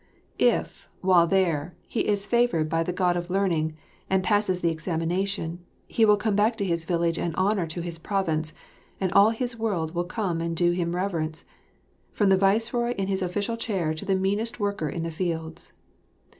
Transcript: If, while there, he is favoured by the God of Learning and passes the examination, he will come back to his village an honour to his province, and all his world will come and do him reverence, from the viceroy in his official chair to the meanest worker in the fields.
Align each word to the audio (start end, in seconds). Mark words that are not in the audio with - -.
If, 0.39 0.89
while 1.01 1.27
there, 1.27 1.75
he 1.87 2.07
is 2.07 2.25
favoured 2.25 2.67
by 2.69 2.81
the 2.81 2.91
God 2.91 3.15
of 3.15 3.29
Learning 3.29 3.75
and 4.09 4.23
passes 4.23 4.59
the 4.61 4.71
examination, 4.71 5.63
he 5.87 6.05
will 6.05 6.17
come 6.17 6.35
back 6.35 6.55
to 6.57 6.65
his 6.65 6.85
village 6.85 7.19
an 7.19 7.35
honour 7.35 7.67
to 7.67 7.81
his 7.81 7.99
province, 7.99 8.51
and 8.99 9.11
all 9.13 9.29
his 9.29 9.59
world 9.59 9.93
will 9.93 10.05
come 10.05 10.41
and 10.41 10.55
do 10.57 10.71
him 10.71 10.95
reverence, 10.95 11.45
from 12.11 12.29
the 12.29 12.35
viceroy 12.35 12.93
in 12.95 13.09
his 13.09 13.21
official 13.21 13.55
chair 13.57 13.93
to 13.93 14.03
the 14.03 14.15
meanest 14.15 14.59
worker 14.59 14.89
in 14.89 15.03
the 15.03 15.11
fields. 15.11 15.71